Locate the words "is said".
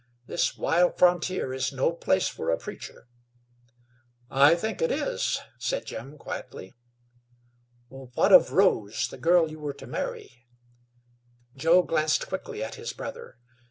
4.91-5.85